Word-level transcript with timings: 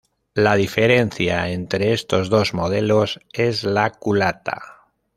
La 0.33 0.55
diferencia 0.55 1.51
entre 1.51 1.93
estos 1.93 2.29
dos 2.31 2.55
modelos 2.55 3.19
es 3.33 3.63
la 3.63 3.91
culata. 3.91 4.87